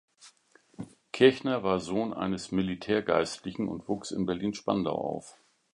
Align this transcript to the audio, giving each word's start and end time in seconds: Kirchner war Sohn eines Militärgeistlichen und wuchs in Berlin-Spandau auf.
Kirchner 1.11 1.61
war 1.61 1.79
Sohn 1.79 2.11
eines 2.11 2.51
Militärgeistlichen 2.51 3.67
und 3.69 3.87
wuchs 3.87 4.09
in 4.09 4.25
Berlin-Spandau 4.25 4.95
auf. 4.97 5.37